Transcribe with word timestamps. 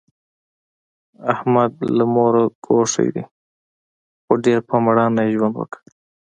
احمد 1.33 1.71
له 1.95 2.05
موره 2.15 2.43
ګوښی 2.65 3.07
دی، 3.15 3.23
خو 4.23 4.33
ډېر 4.45 4.59
په 4.67 4.75
مېړانه 4.83 5.21
یې 5.25 5.33
ژوند 5.35 5.53
وکړ. 5.57 5.79